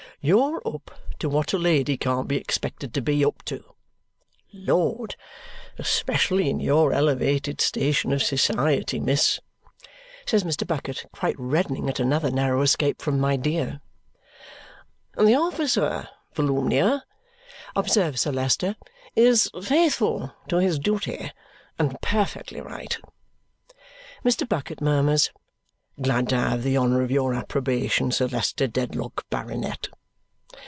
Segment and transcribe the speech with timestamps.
[0.23, 3.63] You're up to what a lady can't be expected to be up to.
[4.53, 5.15] Lord!
[5.79, 9.39] Especially in your elevated station of society, miss,"
[10.27, 10.67] says Mr.
[10.67, 13.81] Bucket, quite reddening at another narrow escape from "my dear."
[15.17, 17.03] "The officer, Volumnia,"
[17.75, 18.75] observes Sir Leicester,
[19.15, 21.31] "is faithful to his duty,
[21.79, 22.95] and perfectly right."
[24.23, 24.47] Mr.
[24.47, 25.31] Bucket murmurs,
[25.99, 29.89] "Glad to have the honour of your approbation, Sir Leicester Dedlock, Baronet."